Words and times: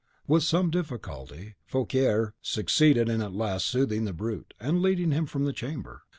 With 0.25 0.41
some 0.41 0.71
difficulty 0.71 1.57
Fouquier 1.67 2.33
succeeded 2.41 3.07
at 3.07 3.33
last 3.33 3.65
in 3.71 3.81
soothing 3.81 4.05
the 4.05 4.13
brute, 4.13 4.55
and 4.59 4.81
leading 4.81 5.11
him 5.11 5.27
from 5.27 5.45
the 5.45 5.53
chamber. 5.53 6.01